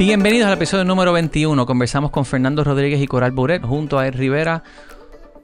[0.00, 1.66] Bienvenidos al episodio número 21.
[1.66, 4.62] Conversamos con Fernando Rodríguez y Coral Buret junto a Ed Rivera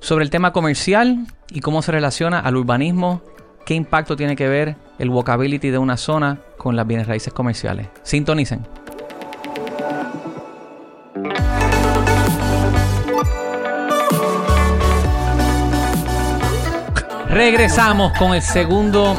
[0.01, 3.21] sobre el tema comercial y cómo se relaciona al urbanismo,
[3.67, 7.88] qué impacto tiene que ver el walkability de una zona con las bienes raíces comerciales.
[8.03, 8.67] Sintonicen.
[17.29, 19.16] Regresamos con el segundo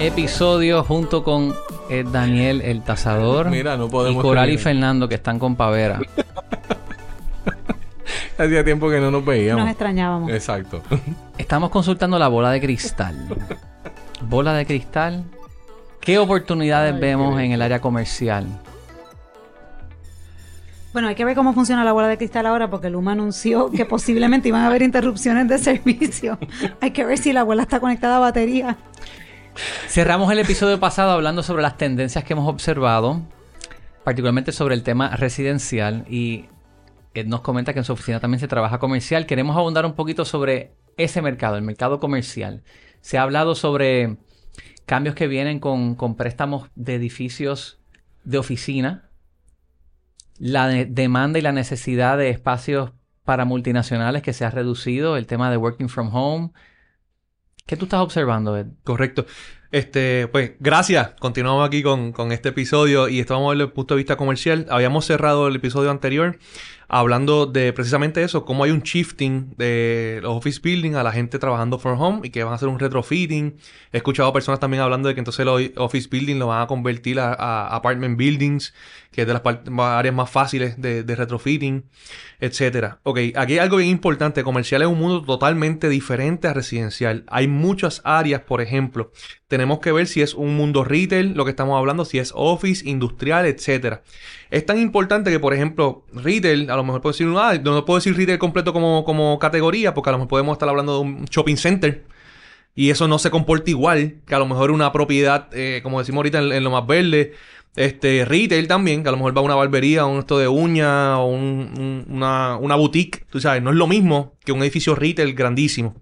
[0.00, 1.54] episodio junto con
[1.92, 4.58] Ed Daniel el Tazador Mira, no podemos y Coral y.
[4.58, 6.00] Fernando que están con Pavera.
[8.38, 9.62] Hacía tiempo que no nos veíamos.
[9.62, 10.30] Nos extrañábamos.
[10.30, 10.82] Exacto.
[11.38, 13.14] Estamos consultando la bola de cristal.
[14.22, 15.24] Bola de cristal.
[16.00, 18.46] ¿Qué oportunidades Ay, vemos qué en el área comercial?
[20.92, 23.84] Bueno, hay que ver cómo funciona la bola de cristal ahora porque Luma anunció que
[23.84, 26.38] posiblemente iban a haber interrupciones de servicio.
[26.80, 28.76] hay que ver si la bola está conectada a batería.
[29.88, 33.22] Cerramos el episodio pasado hablando sobre las tendencias que hemos observado,
[34.04, 36.46] particularmente sobre el tema residencial y
[37.14, 39.26] Ed nos comenta que en su oficina también se trabaja comercial.
[39.26, 42.62] Queremos abundar un poquito sobre ese mercado, el mercado comercial.
[43.02, 44.16] Se ha hablado sobre
[44.86, 47.80] cambios que vienen con, préstamos de edificios
[48.24, 49.10] de oficina,
[50.38, 52.92] la de- demanda y la necesidad de espacios
[53.24, 56.50] para multinacionales que se ha reducido, el tema de working from home.
[57.66, 58.66] ¿Qué tú estás observando, Ed?
[58.84, 59.26] Correcto.
[59.70, 61.12] Este, pues, gracias.
[61.18, 64.66] Continuamos aquí con, con este episodio y estamos desde el punto de vista comercial.
[64.68, 66.38] Habíamos cerrado el episodio anterior
[66.92, 71.38] hablando de precisamente eso, cómo hay un shifting de los office building a la gente
[71.38, 73.56] trabajando from home y que van a hacer un retrofitting.
[73.92, 77.18] He escuchado personas también hablando de que entonces los office building lo van a convertir
[77.18, 78.74] a, apartment buildings,
[79.10, 79.42] que es de las
[79.78, 81.86] áreas más fáciles de, de retrofitting,
[82.40, 83.00] etcétera.
[83.04, 84.44] Ok, aquí hay algo bien importante.
[84.44, 87.24] Comercial es un mundo totalmente diferente a residencial.
[87.28, 89.12] Hay muchas áreas, por ejemplo.
[89.48, 92.88] Tenemos que ver si es un mundo retail, lo que estamos hablando, si es office,
[92.88, 94.02] industrial, etcétera.
[94.50, 97.98] Es tan importante que, por ejemplo, retail, a lo mejor puedo decir, ah, no puedo
[97.98, 101.24] decir retail completo como, como categoría, porque a lo mejor podemos estar hablando de un
[101.26, 102.04] shopping center.
[102.74, 106.18] Y eso no se comporta igual que a lo mejor una propiedad, eh, como decimos
[106.20, 107.32] ahorita en, lo más verde.
[107.76, 111.18] Este, retail también, que a lo mejor va a una barbería, un esto de uña,
[111.18, 113.26] o un- una, una boutique.
[113.30, 115.94] Tú sabes, no es lo mismo que un edificio retail grandísimo.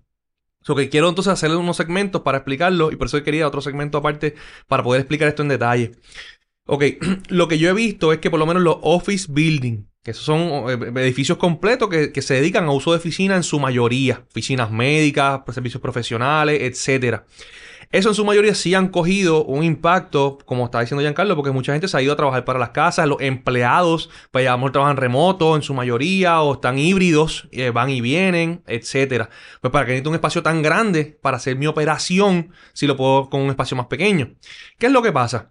[0.63, 3.99] So que quiero entonces hacerle unos segmentos para explicarlo y por eso quería otro segmento
[3.99, 4.35] aparte
[4.69, 5.93] para poder explicar esto en detalle.
[6.67, 6.85] Ok,
[7.29, 10.25] lo que yo he visto es que por lo menos los office building, que esos
[10.25, 14.25] son eh, edificios completos que, que se dedican a uso de oficina en su mayoría,
[14.31, 17.25] oficinas médicas, servicios profesionales, etcétera.
[17.93, 21.73] Eso en su mayoría sí han cogido un impacto, como estaba diciendo Giancarlo, porque mucha
[21.73, 25.57] gente se ha ido a trabajar para las casas, los empleados, pues ya trabajan remoto
[25.57, 29.29] en su mayoría, o están híbridos, eh, van y vienen, etcétera.
[29.61, 33.29] Pues para que necesito un espacio tan grande para hacer mi operación, si lo puedo
[33.29, 34.35] con un espacio más pequeño.
[34.79, 35.51] ¿Qué es lo que pasa?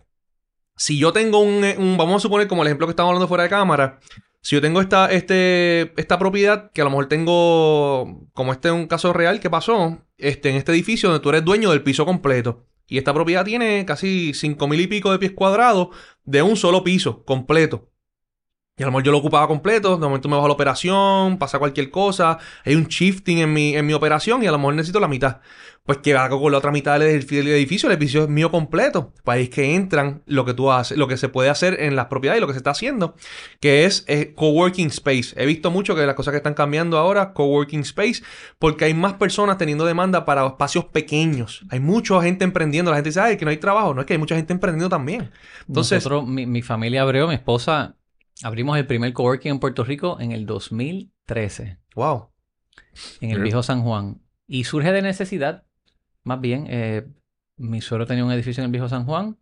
[0.77, 3.27] Si yo tengo un, eh, un- vamos a suponer como el ejemplo que estamos hablando
[3.27, 3.99] fuera de cámara,
[4.41, 8.73] si yo tengo esta, este, esta propiedad, que a lo mejor tengo, como este es
[8.73, 12.05] un caso real que pasó, este, en este edificio donde tú eres dueño del piso
[12.05, 12.65] completo.
[12.87, 15.89] Y esta propiedad tiene casi cinco mil y pico de pies cuadrados
[16.23, 17.88] de un solo piso completo.
[18.79, 21.59] Y a lo mejor yo lo ocupaba completo, de momento me bajo la operación, pasa
[21.59, 25.01] cualquier cosa, hay un shifting en mi, en mi operación y a lo mejor necesito
[25.01, 25.41] la mitad.
[25.83, 28.51] Pues que hago con la otra mitad del edif- del edificio, el edificio es mío
[28.51, 29.11] completo.
[29.23, 31.95] Pues ahí es que entran lo que tú haces, lo que se puede hacer en
[31.95, 33.15] las propiedades y lo que se está haciendo,
[33.59, 35.33] que es eh, coworking space.
[35.35, 38.21] He visto mucho que las cosas que están cambiando ahora, coworking space,
[38.59, 41.65] porque hay más personas teniendo demanda para espacios pequeños.
[41.71, 42.91] Hay mucha gente emprendiendo.
[42.91, 43.95] La gente dice, ay, que no hay trabajo.
[43.95, 45.31] No es que hay mucha gente emprendiendo también.
[45.67, 47.95] Nosotros, mi, mi familia abrió, mi esposa,
[48.43, 52.29] abrimos el primer coworking en Puerto Rico en el 2013, wow.
[53.21, 54.21] en el viejo San Juan.
[54.47, 55.65] Y surge de necesidad,
[56.23, 56.65] más bien.
[56.69, 57.07] eh,
[57.57, 59.37] mi suegro tenía un edificio en el viejo San Juan.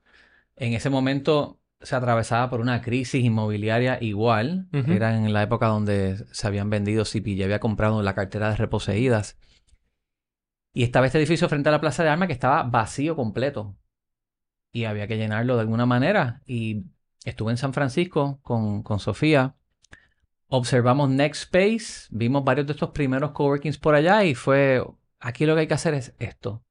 [0.56, 4.68] En ese momento se atravesaba por una crisis inmobiliaria igual.
[4.72, 9.38] Era en la época donde se habían vendido CPI, había comprado la cartera de reposeídas.
[10.74, 13.78] Y estaba este edificio frente a la Plaza de Armas que estaba vacío completo.
[14.72, 16.42] Y había que llenarlo de alguna manera.
[16.46, 16.86] Y
[17.30, 19.56] estuve en San Francisco con, con Sofía.
[20.48, 24.82] Observamos Next Space, vimos varios de estos primeros coworkings por allá y fue,
[25.20, 26.64] aquí lo que hay que hacer es esto.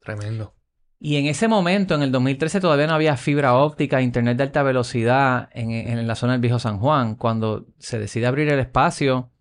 [0.00, 0.54] Tremendo.
[1.00, 4.62] Y en ese momento, en el 2013, todavía no había fibra óptica, internet de alta
[4.62, 7.16] velocidad en, en la zona del viejo San Juan.
[7.16, 9.32] Cuando se decide abrir el espacio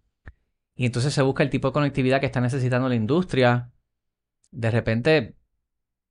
[0.76, 3.72] y entonces se busca el tipo de conectividad que está necesitando la industria,
[4.50, 5.38] de repente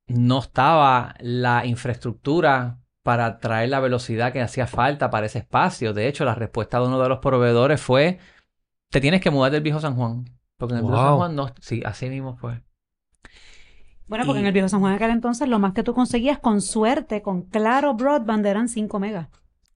[0.07, 5.93] no estaba la infraestructura para traer la velocidad que hacía falta para ese espacio.
[5.93, 8.19] De hecho, la respuesta de uno de los proveedores fue,
[8.89, 10.25] te tienes que mudar del viejo San Juan.
[10.57, 11.15] Porque en el viejo San.
[11.15, 11.47] Juan no...
[11.61, 12.61] Sí, así mismo fue.
[14.07, 15.93] Bueno, porque Y- en el viejo San Juan de aquel entonces lo más que tú
[15.93, 19.27] conseguías con suerte, con claro broadband, eran 5 megas.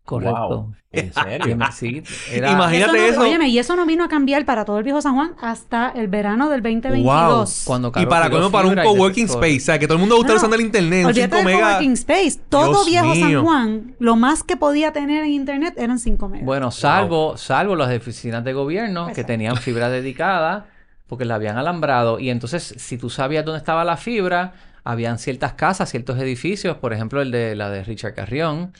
[0.08, 0.48] Correcto.
[0.48, 0.74] Wow.
[0.94, 1.58] ¿En serio?
[1.74, 2.02] sí,
[2.32, 3.22] era- Imagínate no- eso.
[3.22, 6.08] Óyeme, y eso no vino a cambiar para todo el viejo San Juan hasta el
[6.08, 7.64] verano del 2022.
[7.68, 9.58] Cuando Y para, como para un coworking space.
[9.58, 10.38] O sea, que todo el mundo está No, no.
[10.38, 11.02] usando el internet.
[11.02, 11.70] Un Olvídate 5 del megas.
[11.74, 12.40] coworking space.
[12.48, 13.40] Todo Dios viejo mío.
[13.40, 16.46] San Juan, lo más que podía tener en internet eran 5 megas.
[16.46, 20.68] Bueno, salvo, salvo las oficinas de gobierno que tenían fibra dedicada
[21.08, 22.18] porque la habían alambrado.
[22.18, 24.54] Y entonces, si tú sabías dónde estaba la fibra,
[24.86, 28.72] habían ciertas casas, ciertos edificios, por ejemplo, el de la de Richard Carrión,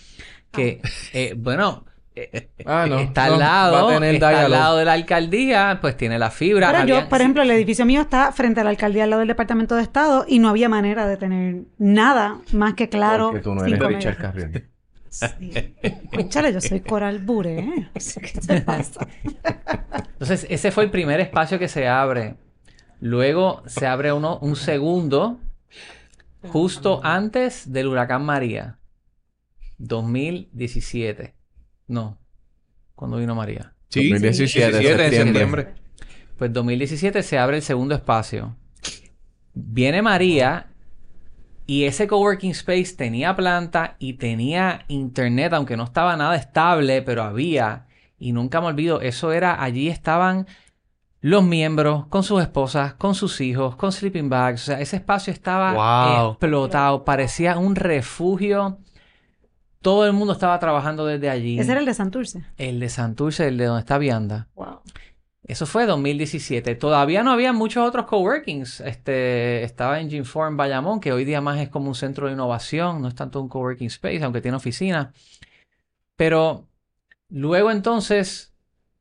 [0.52, 0.82] que,
[1.14, 1.86] eh, bueno,
[2.16, 4.94] eh, Ah, no, está no, al va lado, a tener está al lado de la
[4.94, 6.72] alcaldía, pues tiene la fibra.
[6.72, 9.28] Pero yo, por ejemplo, el edificio mío está frente a la alcaldía al lado del
[9.28, 13.28] Departamento de Estado y no había manera de tener nada más que claro.
[13.28, 14.18] Porque tú no eres cinco Richard.
[14.18, 14.64] Carrión.
[15.10, 15.76] Sí.
[16.14, 17.90] Cónchale, yo soy Coral Bure, ¿eh?
[17.94, 19.08] ¿Qué te pasa?
[20.14, 22.36] Entonces, ese fue el primer espacio que se abre.
[23.00, 25.40] Luego se abre uno, un segundo,
[26.50, 28.78] justo antes del huracán María.
[29.78, 31.36] 2017.
[31.88, 32.18] No.
[32.96, 33.74] ¿Cuándo vino María?
[33.90, 35.64] Sí, 2017, 17 de septiembre.
[35.64, 35.88] septiembre.
[36.38, 38.56] Pues 2017 se abre el segundo espacio.
[39.54, 40.68] Viene María
[41.66, 47.24] y ese coworking space tenía planta y tenía internet, aunque no estaba nada estable, pero
[47.24, 47.88] había.
[48.20, 50.48] Y nunca me olvido, eso era, allí estaban
[51.22, 54.64] los miembros con sus esposas, con sus hijos, con sleeping bags.
[54.64, 56.32] O sea, ese espacio estaba Wow.
[56.32, 58.80] explotado, parecía un refugio.
[59.82, 61.60] Todo el mundo estaba trabajando desde allí.
[61.60, 62.44] Ese era el de Santurce.
[62.58, 64.48] El de Santurce, el de donde está Vianda.
[64.56, 64.82] Wow.
[65.48, 66.76] Eso fue 2017.
[66.76, 68.82] Todavía no había muchos otros coworkings.
[68.82, 72.34] Este, estaba en Gym4 en Bayamón, que hoy día más es como un centro de
[72.34, 75.14] innovación, no es tanto un coworking space, aunque tiene oficina.
[76.18, 76.68] Pero
[77.30, 78.54] luego entonces,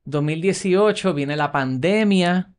[0.05, 2.55] 2018, viene la pandemia.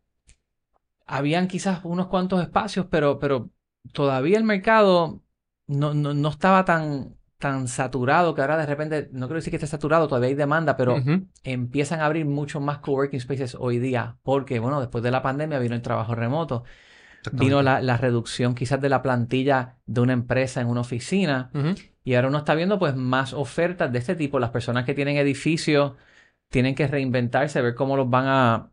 [1.05, 3.51] Habían quizás unos cuantos espacios, pero, pero
[3.93, 5.21] todavía el mercado
[5.65, 9.57] no, no, no estaba tan, tan saturado que ahora de repente, no quiero decir que
[9.57, 10.98] esté saturado, todavía hay demanda, pero
[11.44, 15.60] empiezan a abrir muchos más coworking spaces hoy día, porque bueno, después de la pandemia
[15.60, 16.63] vino el trabajo remoto,
[17.31, 21.51] vino la, la reducción quizás de la plantilla de una empresa en una oficina,
[22.04, 24.39] y ahora uno está viendo pues más ofertas de este tipo.
[24.39, 25.94] Las personas que tienen edificios
[26.50, 28.72] tienen que reinventarse, ver cómo los van a,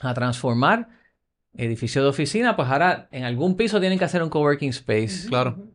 [0.00, 0.88] a transformar.
[1.52, 5.28] Edificio de oficina, pues ahora en algún piso tienen que hacer un coworking space.
[5.28, 5.66] Claro.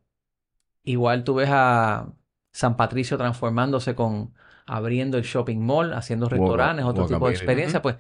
[0.86, 2.08] Igual tú ves a
[2.52, 4.34] San Patricio transformándose con
[4.66, 7.98] abriendo el shopping mall, haciendo restaurantes, otro tipo de experiencia, pues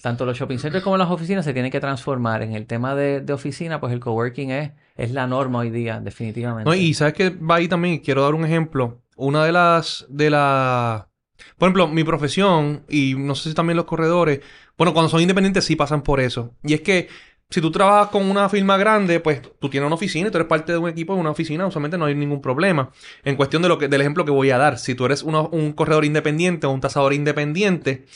[0.00, 2.42] tanto los shopping centers como las oficinas se tienen que transformar.
[2.42, 6.00] En el tema de, de oficina, pues el coworking es, es la norma hoy día,
[6.00, 6.68] definitivamente.
[6.68, 9.02] No, y sabes que va ahí también, quiero dar un ejemplo.
[9.16, 11.08] Una de las, de la,
[11.56, 14.40] por ejemplo, mi profesión, y no sé si también los corredores,
[14.76, 16.54] bueno, cuando son independientes sí pasan por eso.
[16.62, 17.08] Y es que
[17.48, 20.48] si tú trabajas con una firma grande, pues tú tienes una oficina y tú eres
[20.48, 22.90] parte de un equipo de una oficina, usualmente no hay ningún problema.
[23.24, 25.72] En cuestión de lo que, del ejemplo que voy a dar, si tú eres un
[25.72, 28.06] corredor independiente o un tasador independiente,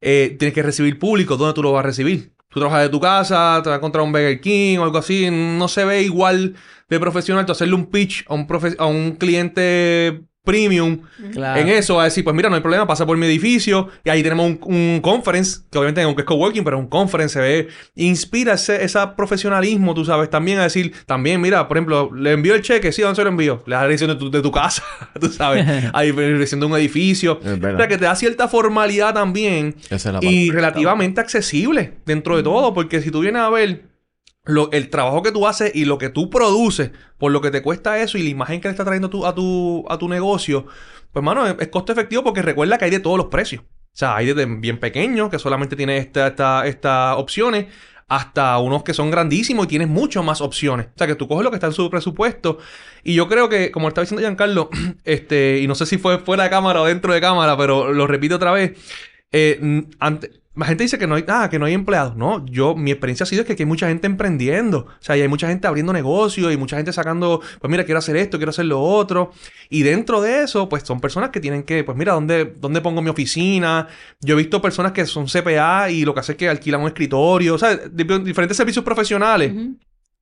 [0.00, 2.34] eh, tienes que recibir público, ¿dónde tú lo vas a recibir?
[2.48, 5.28] Tú trabajas de tu casa, te vas a encontrar un Burger King o algo así,
[5.30, 6.56] no se ve igual
[6.88, 11.00] de profesional tú hacerle un pitch a un cliente premium
[11.32, 11.60] Claro.
[11.60, 14.22] en eso, a decir, pues mira, no hay problema, pasa por mi edificio y ahí
[14.22, 18.54] tenemos un, un conference, que obviamente aunque es coworking, pero un conference, se ve, inspira
[18.54, 22.62] ese, ese profesionalismo, tú sabes, también a decir, también, mira, por ejemplo, le envío el
[22.62, 23.62] cheque, sí, ¿dónde se lo envío?
[23.66, 24.82] Le da la dirección de tu, de tu casa,
[25.20, 28.46] tú sabes, ahí la dirección de un edificio, Es o sea, que te da cierta
[28.48, 33.93] formalidad también es y relativamente accesible dentro de todo, porque si tú vienes a ver
[34.44, 37.62] lo- el trabajo que tú haces y lo que tú produces, por lo que te
[37.62, 40.66] cuesta eso y la imagen que le está trayendo tu- a, tu, a tu negocio,
[41.12, 43.62] pues mano, es, costo efectivo porque recuerda que hay de todos los precios.
[43.62, 47.66] O sea, hay desde bien pequeños, que solamente tiene esta, esta, estas opciones,
[48.08, 50.86] hasta unos que son grandísimos y tienes muchas más opciones.
[50.88, 52.58] O sea, que tú coges lo que está en su presupuesto.
[53.04, 54.68] Y yo creo que, como estaba diciendo Giancarlo,
[55.04, 58.06] este, y no sé si fue fuera de cámara o dentro de cámara, pero lo
[58.06, 58.72] repito otra vez.
[59.32, 62.16] Eh, n- ante- la gente dice que no hay, ah, que no hay empleados.
[62.16, 64.78] No, yo, mi experiencia ha sido que aquí hay mucha gente emprendiendo.
[64.86, 67.98] O sea, y hay mucha gente abriendo negocios y mucha gente sacando, pues mira, quiero
[67.98, 69.32] hacer esto, quiero hacer lo otro.
[69.68, 73.02] Y dentro de eso, pues son personas que tienen que, pues mira, ¿dónde, dónde pongo
[73.02, 73.88] mi oficina?
[74.20, 76.86] Yo he visto personas que son CPA y lo que hace es que alquilan un
[76.88, 77.54] escritorio.
[77.54, 79.52] O sea, di- diferentes servicios profesionales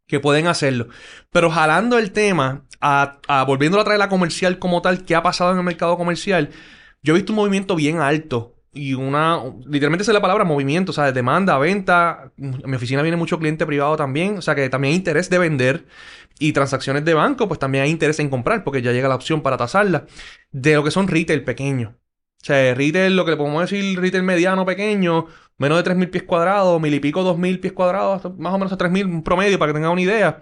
[0.06, 0.88] que pueden hacerlo.
[1.30, 5.22] Pero jalando el tema, a, a volviéndolo a traer la comercial como tal, ¿qué ha
[5.22, 6.50] pasado en el mercado comercial?
[7.02, 10.92] Yo he visto un movimiento bien alto y una, literalmente esa es la palabra, movimiento,
[10.92, 12.32] o sea, de demanda, venta.
[12.38, 15.38] En mi oficina viene mucho cliente privado también, o sea, que también hay interés de
[15.38, 15.86] vender
[16.38, 19.42] y transacciones de banco, pues también hay interés en comprar porque ya llega la opción
[19.42, 20.06] para tasarla.
[20.52, 21.92] De lo que son retail pequeños.
[21.92, 25.26] O sea, retail, lo que le podemos decir, retail mediano, pequeño,
[25.58, 28.78] menos de 3.000 pies cuadrados, mil y pico, 2.000 pies cuadrados, más o menos a
[28.78, 30.40] 3.000, un promedio para que tengan una idea.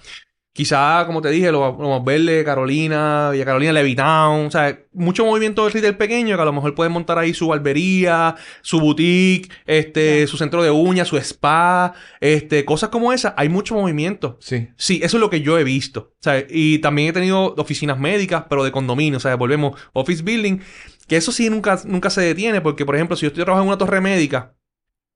[0.52, 4.47] Quizá, como te dije, lo, lo más verde, Carolina, Villa Carolina, Levitown.
[4.47, 7.47] O sea, mucho movimiento del retail pequeño que a lo mejor pueden montar ahí su
[7.47, 13.33] barbería, su boutique, este, su centro de uñas, su spa, este, cosas como esas.
[13.37, 14.38] Hay mucho movimiento.
[14.40, 14.69] Sí.
[14.76, 16.14] Sí, eso es lo que yo he visto.
[16.19, 19.19] O sea, y también he tenido oficinas médicas, pero de condominio.
[19.19, 20.59] O sea, volvemos office building.
[21.07, 22.61] Que eso sí nunca, nunca se detiene.
[22.61, 24.54] Porque, por ejemplo, si yo estoy trabajando en una torre médica,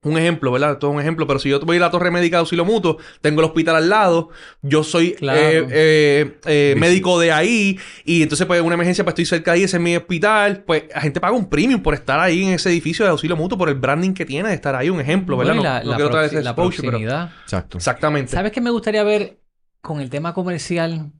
[0.04, 0.78] un ejemplo, ¿verdad?
[0.78, 2.64] Todo un ejemplo, pero si yo voy a ir a la torre médica de auxilio
[2.64, 4.28] mutuo, tengo el hospital al lado,
[4.62, 5.38] yo soy Claro.
[5.40, 9.58] eh, eh, eh, médico de ahí, y entonces, pues, una emergencia, pues estoy cerca de
[9.58, 12.50] ahí, ese es mi hospital, pues, la gente paga un premium por estar ahí en
[12.50, 15.36] ese edificio de auxilio mutuo, por el branding que tiene de estar ahí, un ejemplo,
[15.36, 15.54] ¿verdad?
[15.54, 17.28] Bueno, y No, la, no la quiero traer proxi- ese la exposure, pero...
[17.44, 17.78] Exacto.
[17.78, 18.32] Exactamente.
[18.32, 19.38] ¿Sabes qué me gustaría ver
[19.80, 21.12] con el tema comercial?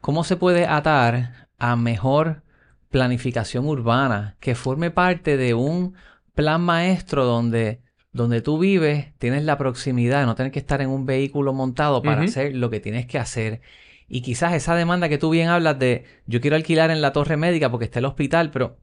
[0.00, 2.42] ¿Cómo se puede atar a mejor
[2.90, 5.94] planificación urbana que forme parte de un
[6.34, 7.81] plan maestro donde,
[8.12, 12.22] donde tú vives, tienes la proximidad, no tener que estar en un vehículo montado para
[12.30, 13.60] hacer lo que tienes que hacer?
[14.08, 17.36] Y quizás esa demanda que tú bien hablas de yo quiero alquilar en la torre
[17.36, 18.78] médica porque está el hospital, pero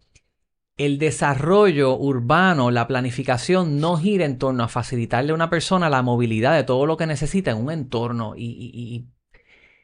[0.77, 6.01] el desarrollo urbano, la planificación no gira en torno a facilitarle a una persona la
[6.01, 8.33] movilidad de todo lo que necesita en un entorno.
[8.38, 9.07] Y, y- y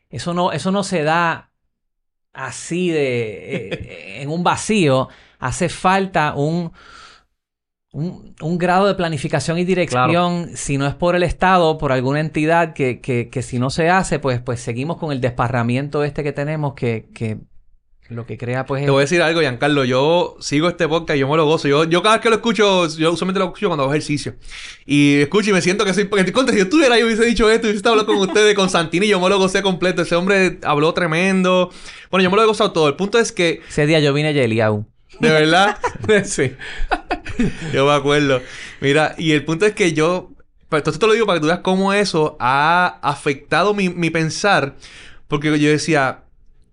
[0.10, 1.52] eso, no, eso no se da
[2.34, 5.10] así de eh, en un vacío.
[5.40, 6.72] Hace falta un,
[7.96, 12.20] un, un grado de planificación y dirección, si no es por el Estado, por alguna
[12.20, 16.22] entidad que, que, que si no se hace, pues, pues seguimos con el desparramiento este
[16.22, 17.38] que tenemos que, que
[18.10, 19.86] lo que crea pues Te voy a decir algo, Giancarlo.
[19.86, 21.70] Yo sigo este podcast y yo me lo gozo.
[21.70, 24.36] Yo, yo cada vez que lo escucho, yo usualmente lo escucho cuando hago ejercicio.
[24.86, 26.04] Y escucho y me siento que soy...
[26.04, 28.70] Porque contra, si yo estuviera ahí hubiese dicho esto hubiese estado hablando con ustedes, con
[28.70, 30.02] Santini, yo me lo gocé completo.
[30.02, 31.72] Ese hombre habló tremendo.
[32.12, 32.90] Bueno, yo me lo he gozado todo.
[32.90, 34.86] El punto es que, Ese día yo vine Yeliau.
[35.20, 35.78] De verdad...
[36.26, 36.56] sí.
[37.74, 38.42] Yo me acuerdo.
[38.82, 40.32] Mira, y el punto es que yo.
[40.70, 44.10] Pues entonces te lo digo para que tú veas cómo eso ha afectado mi, mi
[44.10, 44.76] pensar.
[45.28, 46.25] Porque yo decía.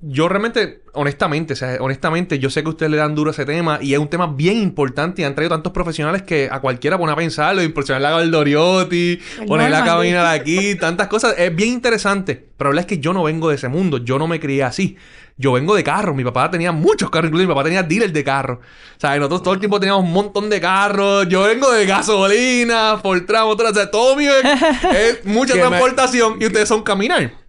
[0.04, 3.44] Yo realmente, honestamente, o sea, honestamente, yo sé que ustedes le dan duro a ese
[3.46, 6.98] tema y es un tema bien importante y han traído tantos profesionales que a cualquiera
[6.98, 11.36] pone a pensarlo, impresionar la Galdoriotti, poner la cabina de aquí, tantas cosas.
[11.38, 12.48] Es bien interesante.
[12.56, 14.64] Pero la verdad es que yo no vengo de ese mundo, yo no me crié
[14.64, 14.96] así.
[15.36, 16.14] Yo vengo de carros.
[16.16, 18.58] Mi papá tenía muchos carros, incluso mi papá tenía dealer de carros.
[18.58, 21.28] O sea, nosotros todo el tiempo teníamos un montón de carros.
[21.28, 26.36] Yo vengo de gasolina, Fortran, motor, o sea, todo mío es, es mucha me- transportación
[26.40, 27.41] y ustedes son caminar.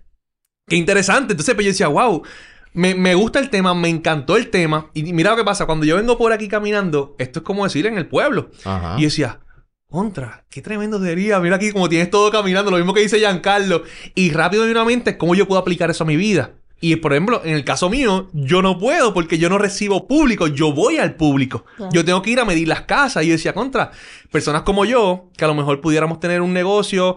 [0.67, 1.33] Qué interesante.
[1.33, 2.23] Entonces, pues yo decía, wow,
[2.73, 4.89] me, me gusta el tema, me encantó el tema.
[4.93, 7.85] Y mira lo que pasa, cuando yo vengo por aquí caminando, esto es como decir
[7.85, 8.49] en el pueblo.
[8.63, 8.95] Ajá.
[8.97, 9.39] Y yo decía,
[9.89, 11.39] contra, qué tremendo sería.
[11.39, 13.83] Mira aquí como tienes todo caminando, lo mismo que dice Giancarlo.
[14.15, 16.51] Y rápido y una mente, ¿cómo yo puedo aplicar eso a mi vida?
[16.81, 20.47] Y por ejemplo, en el caso mío, yo no puedo porque yo no recibo público,
[20.47, 21.63] yo voy al público.
[21.77, 21.93] Claro.
[21.93, 23.23] Yo tengo que ir a medir las casas.
[23.23, 23.91] Y yo decía, contra,
[24.31, 27.15] personas como yo, que a lo mejor pudiéramos tener un negocio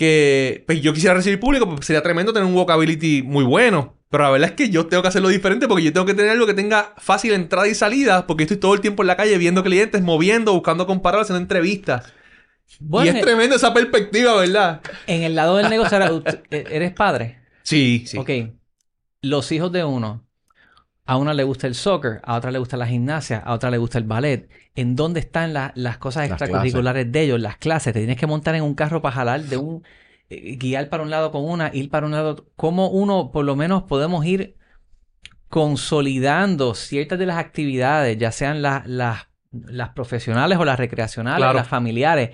[0.00, 3.98] que pues, yo quisiera recibir público, pues sería tremendo tener un walkability muy bueno.
[4.08, 6.30] Pero la verdad es que yo tengo que hacerlo diferente porque yo tengo que tener
[6.30, 9.36] algo que tenga fácil entrada y salida, porque estoy todo el tiempo en la calle
[9.36, 12.10] viendo clientes, moviendo, buscando comparar, haciendo entrevistas.
[12.78, 14.80] Bueno, y es tremendo esa perspectiva, ¿verdad?
[15.06, 15.98] en el lado del negocio,
[16.50, 17.40] e- ¿eres padre?
[17.62, 18.16] Sí, sí.
[18.16, 18.30] Ok.
[19.20, 20.26] Los hijos de uno,
[21.10, 23.78] a una le gusta el soccer, a otra le gusta la gimnasia, a otra le
[23.78, 24.48] gusta el ballet.
[24.76, 27.92] ¿En dónde están la- las cosas Las extracurriculares de ellos, las clases?
[27.92, 29.82] Te tienes que montar en un carro para jalar de un...
[30.28, 32.46] eh, guiar para un lado con una, ir para un lado...
[32.54, 34.56] ¿Cómo uno, por lo menos, podemos ir
[35.48, 41.54] consolidando ciertas de las actividades, ya sean las, las, las profesionales o las recreacionales, Claro.
[41.58, 42.30] las familiares,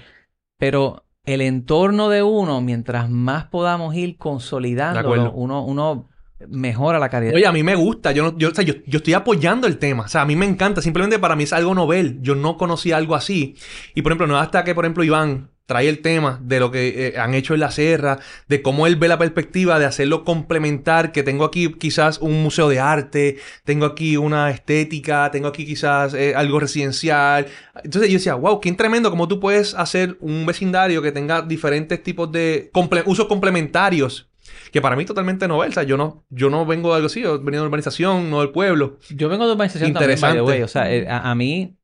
[0.59, 5.33] pero el entorno de uno, mientras más podamos ir consolidándolo, acuerdo.
[5.33, 6.09] uno, uno
[6.49, 7.35] mejora la calidad.
[7.35, 8.13] Oye, a mí me gusta.
[8.13, 10.05] Yo, no, yo, o sea, yo, yo estoy apoyando el tema.
[10.05, 10.83] O sea, a mí me encanta.
[10.83, 12.19] Simplemente para mí es algo novel.
[12.21, 13.57] Yo no conocía algo así.
[13.95, 17.09] Y por ejemplo, no hasta que, por ejemplo, Iván trae el tema de lo que
[17.09, 21.11] eh, han hecho en la Sierra, de cómo él ve la perspectiva de hacerlo complementar,
[21.11, 26.15] que tengo aquí quizás un museo de arte, tengo aquí una estética, tengo aquí quizás
[26.15, 27.47] eh, algo residencial.
[27.83, 32.01] Entonces yo decía, wow, qué tremendo cómo tú puedes hacer un vecindario que tenga diferentes
[32.03, 32.71] tipos de
[33.05, 34.29] usos complementarios.
[34.73, 35.71] Que para mí es totalmente novel.
[35.71, 38.31] O sea, yo no, yo no vengo de algo así, yo he venido de urbanización,
[38.31, 38.99] no del pueblo.
[39.11, 40.43] Yo vengo de urbanización también, by the Interesante.
[40.43, 40.63] way.
[40.63, 41.77] O sea, eh, a, a mí...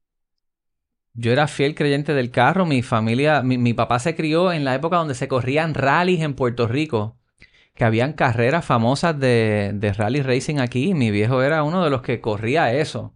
[1.14, 2.64] Yo era fiel creyente del carro.
[2.64, 3.42] Mi familia...
[3.42, 7.18] Mi, mi papá se crió en la época donde se corrían rallies en Puerto Rico.
[7.74, 10.94] Que habían carreras famosas de, de rally racing aquí.
[10.94, 13.14] Mi viejo era uno de los que corría eso.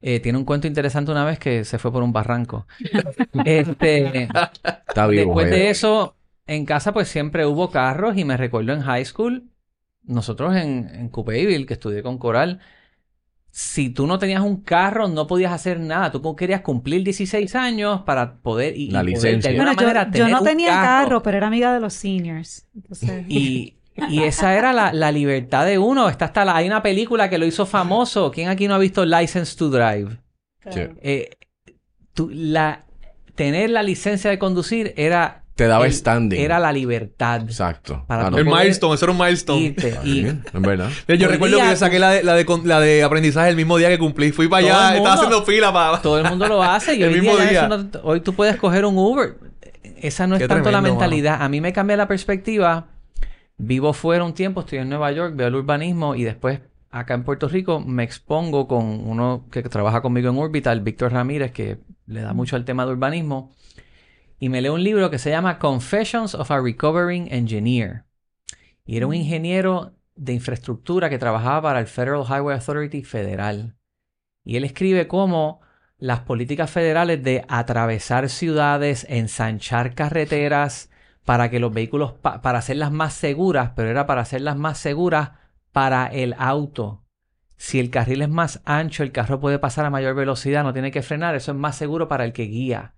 [0.00, 2.66] Eh, tiene un cuento interesante una vez que se fue por un barranco.
[3.44, 4.28] este...
[4.88, 5.24] Está vivo.
[5.24, 5.50] Después eh.
[5.50, 6.14] de eso,
[6.46, 9.50] en casa pues siempre hubo carros y me recuerdo en high school,
[10.02, 12.60] nosotros en, en Coupéville, que estudié con Coral,
[13.50, 16.10] si tú no tenías un carro no podías hacer nada.
[16.10, 18.76] Tú querías cumplir 16 años para poder...
[18.76, 19.52] Y, La y licencia.
[19.54, 22.66] Bueno, yo, manera yo tener no un tenía carro, pero era amiga de los seniors.
[22.74, 23.76] Entonces, Y,
[24.08, 26.08] Y esa era la, la libertad de uno.
[26.08, 28.32] Está hasta la- hay una película que lo hizo famoso.
[28.32, 30.18] ¿Quién aquí no ha visto License to Drive?
[30.70, 30.80] Sí.
[31.00, 31.30] Eh,
[32.12, 32.86] tú- la,
[33.36, 35.43] tener la licencia de conducir era...
[35.54, 36.40] Te daba el- standing.
[36.40, 37.42] Era la libertad.
[37.42, 38.04] Exacto.
[38.08, 38.38] Para Ah, no.
[38.38, 39.60] El milestone, eso era un milestone.
[39.60, 39.96] irte.
[40.04, 40.90] Y es verdad.
[41.08, 43.76] Yo recuerdo día que yo saqué la de, la, de, la de aprendizaje el mismo
[43.76, 44.32] día que cumplí.
[44.32, 46.02] Fui para allá, estaba haciendo fila para...
[46.02, 46.94] todo el mundo lo hace.
[46.96, 47.66] Y El hoy, mismo día día.
[47.66, 49.36] eso no- hoy tú puedes coger un Uber.
[50.00, 51.40] Esa no es Qué tanto la mentalidad.
[51.40, 52.86] A mí me cambia la perspectiva.
[53.56, 56.58] Vivo fuera un tiempo, estoy en Nueva York, veo el urbanismo y después
[56.90, 61.52] acá en Puerto Rico me expongo con uno que trabaja conmigo en Orbital, Víctor Ramírez,
[61.52, 63.52] que le da mucho al tema de urbanismo.
[64.44, 68.04] Y me leo un libro que se llama Confessions of a Recovering Engineer.
[68.84, 73.78] Y era un ingeniero de infraestructura que trabajaba para el Federal Highway Authority federal.
[74.44, 75.62] Y él escribe cómo
[75.96, 80.90] las políticas federales de atravesar ciudades, ensanchar carreteras
[81.24, 85.30] para que los vehículos, pa- para hacerlas más seguras, pero era para hacerlas más seguras
[85.72, 87.02] para el auto.
[87.56, 90.90] Si el carril es más ancho, el carro puede pasar a mayor velocidad, no tiene
[90.90, 92.92] que frenar, eso es más seguro para el que guía.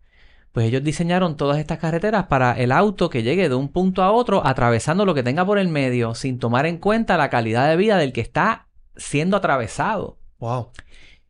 [0.56, 4.10] Pues ellos diseñaron todas estas carreteras para el auto que llegue de un punto a
[4.10, 7.76] otro atravesando lo que tenga por el medio, sin tomar en cuenta la calidad de
[7.76, 10.16] vida del que está siendo atravesado.
[10.38, 10.70] Wow.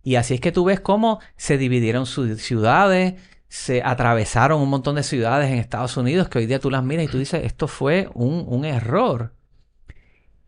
[0.04, 3.14] Y así es que tú ves cómo se dividieron su- ciudades,
[3.49, 7.06] se atravesaron un montón de ciudades en Estados Unidos que hoy día tú las miras
[7.06, 9.35] y tú dices, esto fue un, un error.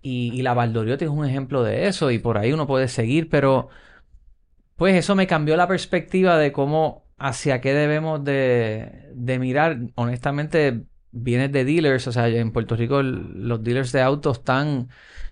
[0.03, 3.29] Y, y la Valdoriotti es un ejemplo de eso y por ahí uno puede seguir,
[3.29, 3.71] pero
[4.77, 9.79] pues eso me cambió la perspectiva de cómo, hacia qué debemos de, de mirar.
[9.95, 14.89] Honestamente, vienes de dealers, o sea, en Puerto Rico los dealers de autos están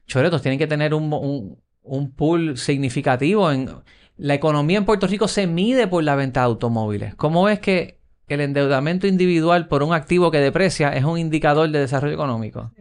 [0.06, 3.70] choretos, tienen que tener un, un, un pool significativo en...
[4.18, 7.14] La economía en Puerto Rico se mide por la venta de automóviles.
[7.16, 11.80] ¿Cómo es que el endeudamiento individual por un activo que deprecia es un indicador de
[11.80, 12.72] desarrollo económico?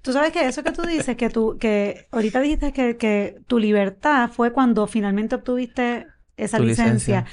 [0.00, 3.58] Tú sabes que eso que tú dices, que tú, que ahorita dijiste que, que tu
[3.58, 6.06] libertad fue cuando finalmente obtuviste
[6.38, 7.20] esa licencia.
[7.20, 7.26] licencia.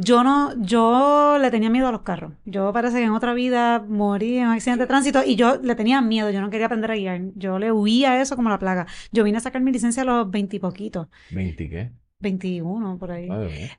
[0.00, 2.32] Yo no, yo le tenía miedo a los carros.
[2.44, 5.74] Yo parece que en otra vida morí en un accidente de tránsito y yo le
[5.74, 6.30] tenía miedo.
[6.30, 7.20] Yo no quería aprender a guiar.
[7.34, 8.86] Yo le huía a eso como la plaga.
[9.10, 11.08] Yo vine a sacar mi licencia a los veintipoquitos.
[11.32, 11.90] ¿20 qué?
[12.20, 13.28] 21 por ahí.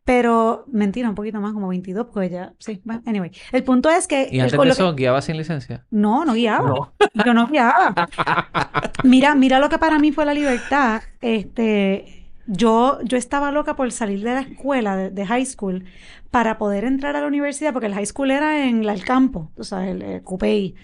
[0.05, 3.31] Pero mentira, un poquito más, como 22, porque ya, sí, bueno, anyway.
[3.51, 4.29] El punto es que...
[4.31, 5.85] Y antes de que- eso, guiaba sin licencia.
[5.89, 6.93] no, no guiaba.
[7.25, 7.93] Yo no guiaba.
[9.03, 11.01] Mira, mira lo que para mí fue la libertad.
[11.21, 12.18] Este,
[12.49, 15.85] yo, yo estaba loca por salir de la escuela, de, high school,
[16.31, 19.51] para poder entrar a la universidad, porque el high school era en la- el campo,
[19.55, 20.75] tú sabes, el, el Coupey.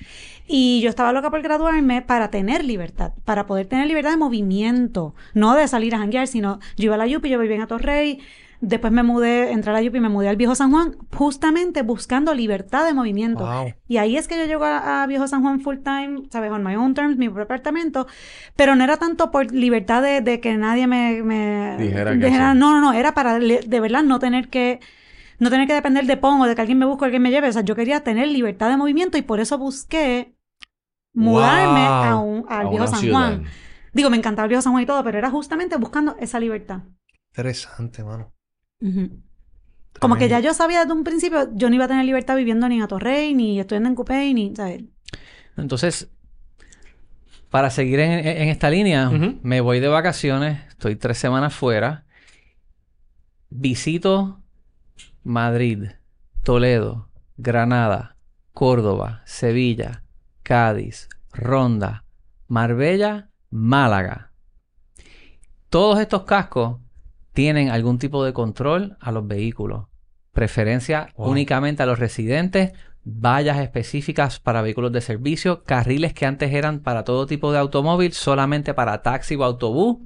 [0.47, 5.15] Y yo estaba loca por graduarme para tener libertad, para poder tener libertad de movimiento,
[5.33, 8.19] no de salir a janguear, sino yo iba a la Yupi, yo vivía en Atorrey,
[8.61, 11.81] después me mudé, entré a la Yupi y me mudé al Viejo San Juan, justamente
[11.81, 13.45] buscando libertad de movimiento.
[13.45, 13.73] Wow.
[13.87, 16.51] Y ahí es que yo llego a, a Viejo San Juan full time, ¿sabes?
[16.51, 18.07] On my own terms, mi propio apartamento.
[18.55, 22.53] Pero no era tanto por libertad de, de que nadie me, me Dijera que dijera-
[22.53, 24.79] no, no, no, era para de verdad no tener que
[25.37, 27.29] no tener que depender de Pon o de que alguien me busque o alguien me
[27.31, 27.49] lleve.
[27.49, 30.33] O sea, yo quería tener libertad de movimiento y por eso busqué
[31.13, 31.89] mudarme Wow.
[31.93, 33.17] a un, al A Viejo San ciudad.
[33.19, 33.43] Juan.
[33.93, 36.83] Digo, me encantaba el Viejo San Juan y todo, pero era justamente buscando esa libertad.
[37.31, 38.33] Interesante, mano.
[39.99, 42.67] Como que ya yo sabía desde un principio, yo no iba a tener libertad viviendo
[42.67, 44.83] ni en Atorrey, ni estudiando en Coupey, ni, ¿sabes?
[45.57, 46.09] Entonces,
[47.49, 49.09] para seguir en, en esta línea,
[49.41, 52.05] me voy de vacaciones, estoy tres semanas fuera,
[53.49, 54.41] visito
[55.23, 55.85] Madrid,
[56.43, 58.17] Toledo, Granada,
[58.53, 60.03] Córdoba, Sevilla,
[60.43, 62.03] Cádiz, Ronda,
[62.47, 64.31] Marbella, Málaga.
[65.69, 66.79] Todos estos cascos
[67.35, 69.85] tienen algún tipo de control a los vehículos.
[70.31, 71.29] Preferencia Wow.
[71.29, 72.71] únicamente a los residentes,
[73.03, 78.13] vallas específicas para vehículos de servicio, carriles que antes eran para todo tipo de automóvil,
[78.13, 79.97] solamente para taxi o autobús.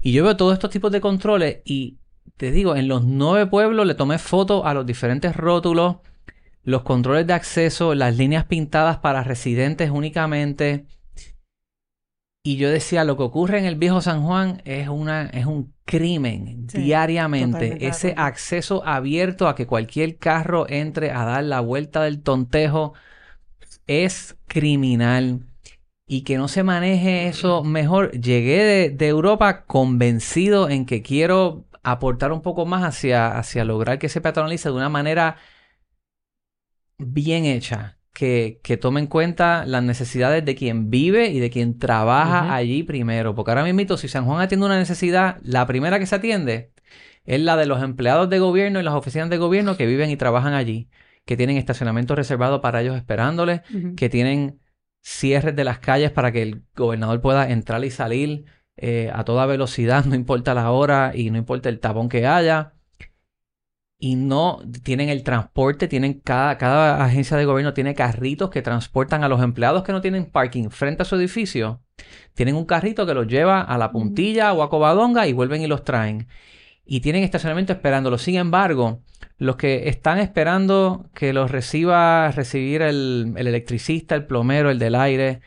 [0.00, 1.98] Y yo veo todos estos tipos de controles y
[2.36, 5.96] te digo, en los nueve pueblos le tomé foto a los diferentes rótulos,
[6.62, 10.86] los controles de acceso, las líneas pintadas para residentes únicamente.
[12.46, 15.72] Y yo decía, lo que ocurre en el viejo San Juan es una es un
[15.86, 17.86] crimen Sí, diariamente.
[17.86, 22.92] Ese acceso abierto a que cualquier carro entre a dar la vuelta del tontejo
[23.86, 25.40] es criminal.
[26.06, 28.10] Y que no se maneje eso mejor.
[28.12, 33.98] Llegué de, de Europa convencido en que quiero aportar un poco más hacia, hacia lograr
[33.98, 35.38] que se peatonalice de una manera
[36.98, 41.78] bien hecha, que, que tome en cuenta las necesidades de quien vive y de quien
[41.78, 43.34] trabaja allí primero.
[43.34, 46.72] Porque ahora mismo, si San Juan atiende una necesidad, la primera que se atiende
[47.24, 50.16] es la de los empleados de gobierno y las oficinas de gobierno que viven y
[50.16, 50.88] trabajan allí,
[51.26, 53.62] que tienen estacionamiento reservado para ellos esperándoles,
[53.96, 54.60] que tienen
[55.02, 58.44] cierres de las calles para que el gobernador pueda entrar y salir
[58.76, 62.73] eh, a toda velocidad, no importa la hora y no importa el tapón que haya.
[64.04, 69.24] Y no tienen el transporte, tienen cada, cada agencia de gobierno tiene carritos que transportan
[69.24, 71.80] a los empleados que no tienen parking frente a su edificio.
[72.34, 75.68] Tienen un carrito que los lleva a la puntilla o a Covadonga y vuelven y
[75.68, 76.28] los traen.
[76.84, 78.18] Y tienen estacionamiento esperándolo.
[78.18, 79.00] Sin embargo,
[79.38, 84.96] los que están esperando que los reciba recibir el, el electricista, el plomero, el del
[84.96, 85.40] aire,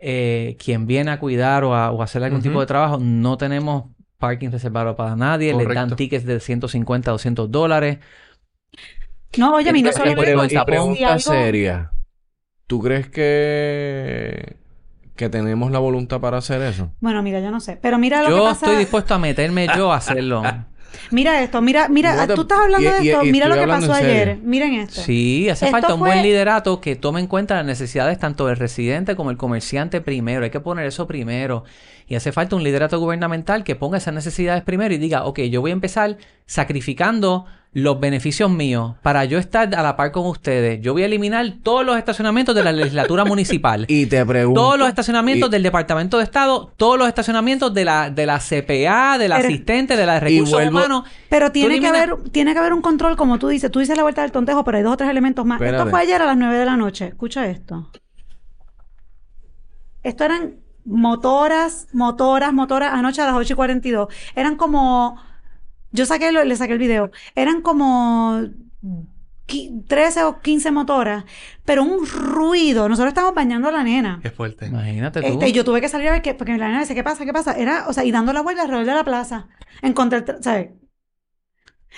[0.00, 3.93] eh, quien viene a cuidar o a, o hacer algún tipo de trabajo, no tenemos
[4.26, 5.96] parking reservado para nadie, les dan Correcto.
[5.96, 7.98] tickets de 150, 200 dólares.
[9.36, 11.90] No, oye, a mí no solo pregunta algo- seria.
[12.66, 14.56] ¿Tú crees que,
[15.16, 16.90] que tenemos la voluntad para hacer eso?
[17.00, 17.78] Bueno, mira, yo no sé.
[17.80, 18.66] Pero mira lo que Yo pasa.
[18.66, 20.42] estoy dispuesto a meterme yo a hacerlo.
[21.10, 23.24] Mira esto, mira, mira, No tú estás hablando y- de esto.
[23.24, 24.38] y mira lo que pasó ayer.
[24.42, 25.00] Miren esto.
[25.02, 28.46] Sí, hace Esto falta un fue- buen liderato que tome en cuenta las necesidades tanto
[28.46, 30.44] del residente como el comerciante primero.
[30.44, 31.64] Hay que poner eso primero.
[32.06, 35.60] Y hace falta un liderato gubernamental que ponga esas necesidades primero y diga, ok, yo
[35.60, 40.80] voy a empezar sacrificando los beneficios míos para yo estar a la par con ustedes.
[40.80, 43.84] Yo voy a eliminar todos los estacionamientos de la legislatura municipal.
[43.88, 44.60] Y te pregunto...
[44.60, 48.38] Todos los estacionamientos y- del Departamento de Estado, todos los estacionamientos de la, de la
[48.38, 51.04] CPA, de la Pero- asistente, de la de recursos vuelvo- humanos.
[51.28, 53.70] Pero tiene que, haber, tiene que haber un control, como tú dices.
[53.72, 55.56] Tú dices la vuelta del tontejo, pero hay dos o tres elementos más.
[55.56, 55.78] Espérate.
[55.78, 57.06] Esto fue ayer a las 9 de la noche.
[57.08, 57.90] Escucha esto.
[60.04, 62.92] Esto eran motoras, motoras, motoras.
[62.92, 64.08] Anoche a las 8 y 42.
[64.34, 65.16] Eran como...
[65.92, 67.10] Yo saqué, lo- le saqué el video.
[67.36, 68.40] Eran como...
[69.46, 71.24] qui- 13 o 15 motoras,
[71.64, 72.88] pero un ruido.
[72.88, 74.18] Nosotros estamos bañando a la nena.
[74.22, 74.66] Qué fuerte.
[74.66, 75.26] Imagínate tú.
[75.26, 77.24] Este, y yo tuve que salir a ver qué, porque la nena dice, ¿qué pasa?
[77.24, 77.52] ¿Qué pasa?
[77.52, 79.46] Era, o sea, y dando la vuelta alrededor de la plaza.
[79.82, 80.70] En contra, el tra- ¿sabes?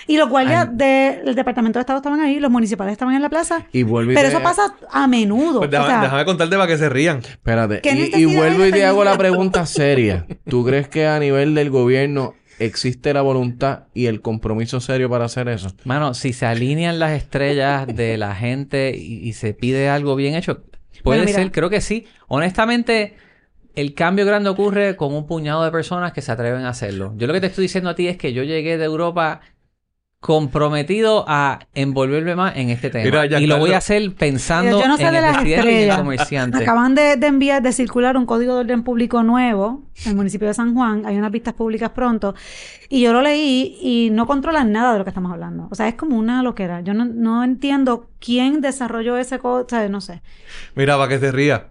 [0.05, 0.75] Y los guardias Ay.
[1.23, 3.65] del Departamento de Estado estaban ahí, los municipales estaban en la plaza.
[3.73, 5.59] Y vuelvo y Pero te- eso pasa a menudo.
[5.59, 7.17] Pues o déjame, sea, déjame contarte para que se rían.
[7.19, 7.81] Espérate.
[7.81, 10.25] ¿Qué Y, y vuelvo y te hago la pregunta seria.
[10.47, 15.25] ¿Tú crees que a nivel del gobierno existe la voluntad y el compromiso serio para
[15.25, 15.69] hacer eso?
[15.83, 20.35] Mano, si se alinean las estrellas de la gente y, y se pide algo bien
[20.35, 20.63] hecho,
[21.03, 22.05] puede Bueno, ser, creo que sí.
[22.27, 23.15] Honestamente,
[23.75, 27.13] el cambio grande ocurre con un puñado de personas que se atreven a hacerlo.
[27.17, 29.41] Yo lo que te estoy diciendo a ti es que yo llegué de Europa
[30.19, 33.05] comprometido a envolverme más en este tema.
[33.05, 35.53] Mira, y lo voy a hacer pensando yo no sé en de el las y
[35.53, 36.57] el comerciante.
[36.57, 40.47] Acaban de, de enviar, de circular un código de orden público nuevo en el municipio
[40.47, 41.05] de San Juan.
[41.05, 42.33] Hay unas vistas públicas pronto.
[42.89, 45.67] Y yo lo leí y no controlan nada de lo que estamos hablando.
[45.69, 46.81] O sea, es como una loquera.
[46.81, 49.67] Yo no, no entiendo quién desarrolló ese código.
[49.89, 50.23] No sé.
[50.73, 51.67] Mira, para que te ría.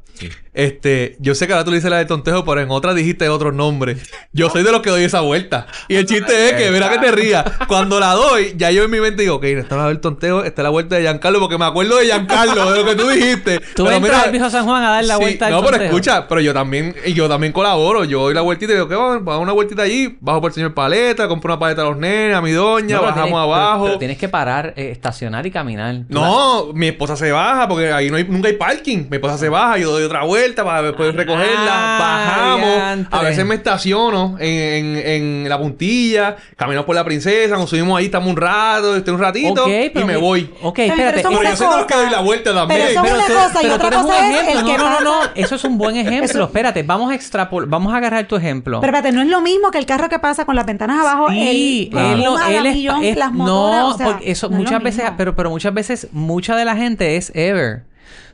[0.55, 3.29] Este, yo sé que ahora tú le dices la de tontejo, pero en otra dijiste
[3.29, 3.99] otro nombre.
[4.33, 5.67] Yo soy de los que doy esa vuelta.
[5.87, 7.45] Y el chiste es que, mira que te rías.
[7.69, 10.45] Cuando la doy, ya yo en mi mente digo, ok, esta es la del tonteo,
[10.45, 13.07] esta es la vuelta de Giancarlo, porque me acuerdo de Giancarlo, de lo que tú
[13.09, 13.61] dijiste.
[13.77, 15.77] Tú Pero entras al viejo San Juan a dar la sí, vuelta al No, pero
[15.83, 18.05] escucha, pero yo también, y yo también colaboro.
[18.05, 19.17] Yo doy la vueltita y digo, ¿qué vamos?
[19.25, 21.99] Vamos a una vueltita allí, bajo por el señor Paleta, compro una paleta a los
[21.99, 23.83] nenes, a mi doña, No, pero bajamos tienes- abajo.
[23.85, 25.97] Pero, pero tienes que parar, eh, estacionar y caminar.
[26.09, 29.05] No, mi esposa se baja porque ahí no hay, nunca hay parking.
[29.11, 31.69] Mi esposa se baja, yo doy otra vuelta para después recogerla.
[31.71, 32.75] Ah, bajamos.
[32.75, 33.19] diantre.
[33.19, 34.97] A veces me estaciono en, en,
[35.45, 39.21] en la puntilla, caminamos por la princesa, nos subimos ahí, estamos un rato, estoy un
[39.21, 40.51] ratito y me mi- voy.
[40.63, 41.21] Ok, espérate.
[41.21, 42.81] eso es Pero yo soy de los que doy la vuelta también.
[42.81, 44.61] Pero eso es una tú- cosa y pero otra tú eres cosa un es ejemplo.
[44.61, 46.25] el que no, no, no, Eso es un buen ejemplo.
[46.25, 48.81] Eso- Espérate, vamos a extrapolar, vamos a agarrar tu ejemplo.
[48.81, 51.29] Pero espérate, no es lo mismo que el carro que pasa con las ventanas abajo.
[51.31, 54.07] Sí, el, él, no, Puma, él la es, millón, es- las motoras, no, o sea,
[54.07, 57.17] porque eso no es lo muchas veces, pero pero muchas veces mucha de la gente
[57.17, 57.83] es ever.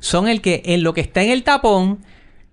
[0.00, 2.00] Son el que en lo que está en el tapón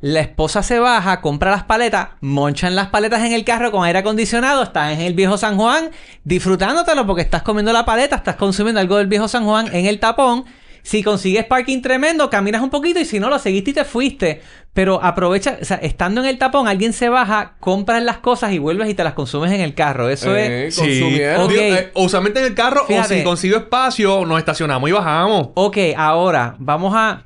[0.02, 4.00] la esposa se baja, compra las paletas, monchan las paletas en el carro con aire
[4.00, 5.92] acondicionado, estás en el viejo San Juan
[6.24, 10.00] disfrutándotelo porque estás comiendo la paleta, estás consumiendo algo del viejo San Juan en el
[10.00, 10.46] tapón.
[10.82, 14.42] Si consigues parking tremendo, caminas un poquito y si no, lo seguiste y te fuiste.
[14.74, 18.60] Pero aprovecha, o sea, estando en el tapón, alguien se baja, compras las cosas y
[18.60, 20.10] vuelves y te las consumes en el carro.
[20.10, 20.76] Eso Eh, es...
[20.76, 21.42] Sí, consumieron.
[21.44, 21.50] Ok.
[21.52, 23.16] Digo, eh, o usualmente en el carro, Fíjate.
[23.16, 25.50] o si consigo espacio, nos estacionamos y bajamos.
[25.56, 27.26] Ok, ahora vamos a.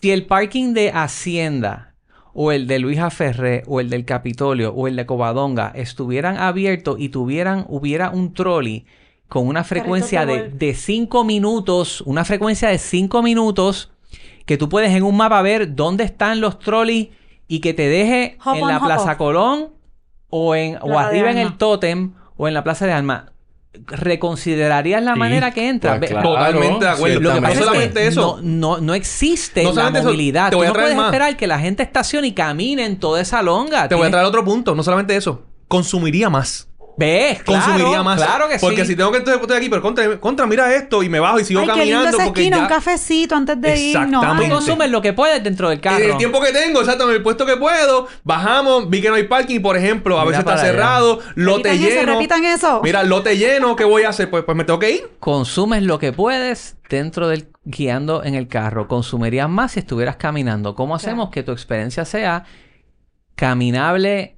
[0.00, 1.94] Si el parking de Hacienda,
[2.32, 6.96] o el de Luisa Ferré, o el del Capitolio, o el de Covadonga estuvieran abiertos
[6.98, 8.86] y tuvieran, hubiera un trolley
[9.28, 13.90] con una frecuencia de, de 5 minutos, una frecuencia de 5 minutos,
[14.46, 17.08] que tú puedes en un mapa ver dónde están los trolleys
[17.48, 19.16] y que te deje Hop en on, la Plaza off.
[19.18, 19.68] Colón
[20.30, 23.30] o, en, o arriba en el Tótem o en la Plaza de Alma.
[23.86, 25.98] ¿Reconsiderarías la Sí, manera que entra?
[25.98, 27.20] Pues claro, Totalmente de acuerdo.
[27.20, 28.38] lo que No es solamente que eso.
[28.42, 30.50] No, no, no existe No la movilidad.
[30.50, 31.06] te voy Tú no puedes más.
[31.06, 33.88] esperar que la gente estacione y camine en toda esa longa.
[33.88, 35.42] Te voy a traer otro punto, no solamente eso.
[35.68, 36.68] Consumiría más.
[36.96, 37.42] ¿Ves?
[37.42, 38.22] Claro, consumiría más.
[38.22, 38.88] Claro que Porque sí.
[38.92, 41.44] si tengo que estoy, estoy aquí, pero contra, contra, mira esto y me bajo y
[41.44, 42.62] sigo Ay, qué lindo caminando esa porque esquina, ya...
[42.62, 44.00] un cafecito antes de ir.
[44.00, 46.04] No, Tú consumes lo que puedes dentro del carro.
[46.04, 49.16] En el tiempo que tengo, exacto, en el puesto que puedo, bajamos, vi que no
[49.16, 50.72] hay parking, por ejemplo, a Mira veces está allá.
[50.72, 52.12] cerrado, lote Repitan eso, lleno.
[52.12, 52.80] repitan eso.
[52.84, 54.30] Mira, lote lleno, ¿qué voy a hacer?
[54.30, 55.10] Pues, pues me tengo que ir.
[55.18, 58.86] Consumes lo que puedes dentro del guiando en el carro.
[58.86, 60.74] Consumirías más si estuvieras caminando.
[60.76, 61.30] ¿Cómo hacemos Claro.
[61.32, 62.44] que tu experiencia sea
[63.34, 64.36] caminable,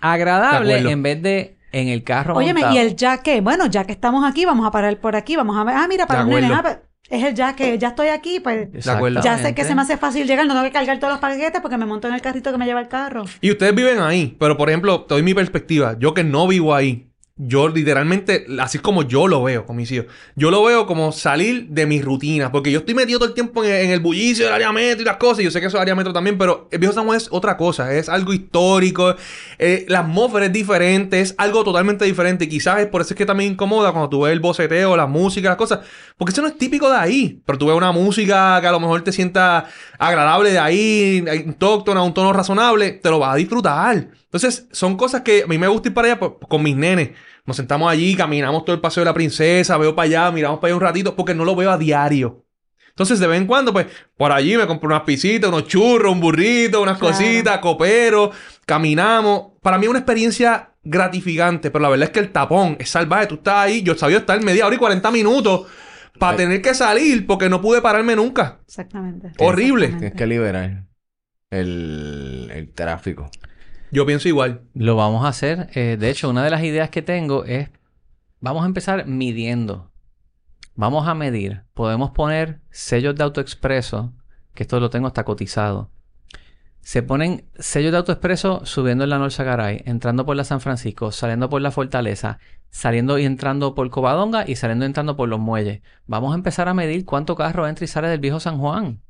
[0.00, 2.74] agradable, en vez de en el carro Óyeme, montado?
[2.74, 5.56] y el ya que, bueno, ya que estamos aquí, vamos a parar por aquí, vamos
[5.56, 6.78] a ver, ah, mira, para un nene, ah, pues,
[7.10, 8.68] es el ya que, ya estoy aquí, pues.
[9.22, 11.60] Ya sé que se me hace fácil llegar, no tengo que cargar todos los paquetes
[11.60, 13.24] porque me monto en el carrito que me lleva el carro.
[13.40, 15.96] Y ustedes viven ahí, pero por ejemplo, te doy mi perspectiva.
[15.98, 17.07] Yo que no vivo ahí,
[17.38, 21.12] yo literalmente, así es como yo lo veo con mis hijos, yo lo veo como
[21.12, 24.54] salir de mi rutina, porque yo estoy metido todo el tiempo en, el bullicio del
[24.54, 26.80] área metro y las cosas, yo sé que eso es área metro también, pero el
[26.80, 29.14] viejo San Juan es otra cosa, es algo histórico,
[29.58, 33.18] eh, la atmósfera es diferente, es algo totalmente diferente, y quizás es por eso es
[33.18, 35.80] que también incomoda cuando tú ves el boceteo, la música, las cosas,
[36.16, 38.80] porque eso no es típico de ahí, pero tú ves una música que a lo
[38.80, 44.08] mejor te sienta agradable de ahí, autóctona, un tono razonable, te lo vas a disfrutar.
[44.24, 47.10] Entonces, son cosas que a mí me gusta ir para allá pues, con mis nenes.
[47.46, 50.68] Nos sentamos allí, caminamos todo el paseo de la princesa, veo para allá, miramos para
[50.70, 52.44] allá un ratito, porque no lo veo a diario.
[52.90, 53.86] Entonces, de vez en cuando, pues,
[54.16, 57.14] por allí me compro unas pisitas, unos churros, un burrito, unas Claro.
[57.14, 58.32] cositas, copero,
[58.66, 59.52] caminamos.
[59.62, 63.26] Para mí es una experiencia gratificante, pero la verdad es que el tapón es salvaje.
[63.28, 65.66] Tú estás ahí, yo sabía estar media hora y 40 minutos
[66.18, 68.58] para tener que salir porque no pude pararme nunca.
[68.66, 69.28] Exactamente.
[69.38, 69.86] Horrible.
[69.86, 69.98] Exactamente.
[69.98, 70.84] Tienes que liberar
[71.50, 73.30] el, el tráfico.
[73.90, 74.62] Yo pienso igual.
[74.74, 75.70] Lo vamos a hacer.
[75.74, 77.70] Eh, de hecho, una de las ideas que tengo es,
[78.40, 79.90] vamos a empezar midiendo.
[80.74, 81.64] Vamos a medir.
[81.74, 84.12] Podemos poner sellos de autoexpreso,
[84.54, 85.90] que esto lo tengo hasta cotizado.
[86.80, 91.12] Se ponen sellos de autoexpreso subiendo en la Norza Garay, entrando por la San Francisco,
[91.12, 92.38] saliendo por la Fortaleza,
[92.70, 95.82] saliendo y entrando por Covadonga y saliendo y entrando por los muelles.
[96.06, 99.02] Vamos a empezar a medir cuánto carro entra y sale del viejo San Juan.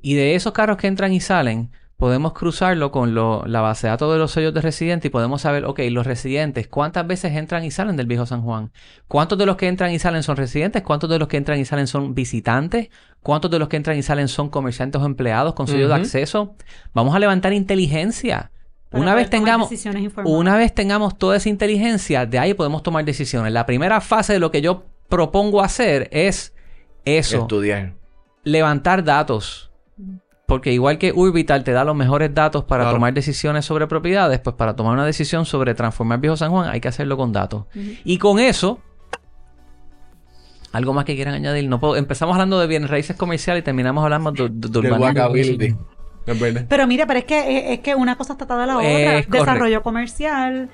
[0.00, 3.90] Y de esos carros que entran y salen, podemos cruzarlo con lo- la base de
[3.90, 7.64] datos de los sellos de residente y podemos saber, ok, los residentes, ¿cuántas veces entran
[7.64, 8.70] y salen del viejo San Juan?
[9.08, 10.82] ¿Cuántos de los que entran y salen son residentes?
[10.82, 12.88] ¿Cuántos de los que entran y salen son visitantes?
[13.20, 16.02] ¿Cuántos de los que entran y salen son comerciantes o empleados con sello de Ujú.
[16.02, 16.54] acceso?
[16.94, 18.52] Vamos a levantar inteligencia.
[18.90, 19.68] Para Una vez tengamos,
[20.24, 23.52] una vez tengamos toda esa inteligencia, de ahí podemos tomar decisiones.
[23.52, 26.54] La primera fase de lo que yo propongo hacer es
[27.04, 27.94] eso Estudiar.
[28.44, 29.67] levantar datos.
[30.48, 32.96] Porque igual que Urbital te da los mejores datos para Claro.
[32.96, 36.80] tomar decisiones sobre propiedades, pues para tomar una decisión sobre transformar Viejo San Juan hay
[36.80, 37.66] que hacerlo con datos.
[38.02, 38.80] Y con eso,
[40.72, 41.68] algo más que quieran añadir.
[41.68, 45.78] No puedo- empezamos hablando de bienes raíces comerciales y terminamos hablando de, de- de urbanismo.
[46.26, 46.66] verdad.
[46.68, 48.88] Pero mira, pero es que es, que una cosa está atada a la otra.
[48.90, 49.38] Es correcto.
[49.38, 50.70] Desarrollo comercial,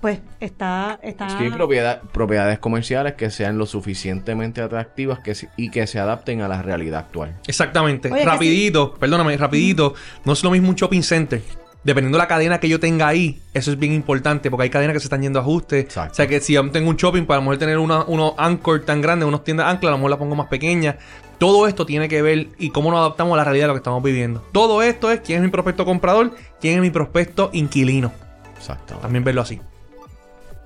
[0.00, 5.86] pues está, está Sí, propiedad- propiedades comerciales que sean lo suficientemente atractivas que, y que
[5.86, 7.36] se adapten a la realidad actual.
[7.46, 8.12] Exactamente.
[8.12, 9.94] Oye, rapidito, perdóname, rapidito.
[10.24, 11.42] No es lo mismo un shopping center.
[11.82, 14.94] Dependiendo de la cadena que yo tenga ahí, eso es bien importante porque hay cadenas
[14.94, 15.84] que se están yendo a ajustes.
[15.84, 16.12] Exacto.
[16.12, 18.34] O sea que si yo tengo un shopping, para a lo mejor tener una, unos
[18.38, 20.96] anchor tan grandes, unos tiendas ancla, a lo mejor la pongo más pequeña.
[21.38, 23.78] Todo esto tiene que ver y cómo nos adaptamos a la realidad de lo que
[23.78, 24.40] estamos viviendo.
[24.52, 28.10] Todo esto es quién es mi prospecto comprador, quién es mi prospecto inquilino.
[28.56, 28.96] Exacto.
[28.96, 29.60] También verlo así.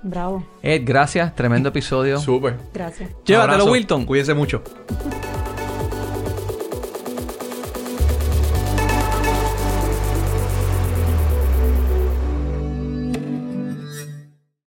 [0.02, 1.34] Bravo, Ed, gracias.
[1.34, 2.18] Tremendo episodio.
[2.18, 2.56] Súper.
[2.72, 3.10] gracias.
[3.24, 3.66] Llévatelo.
[3.66, 4.06] Wilton.
[4.06, 4.62] Cuídense mucho.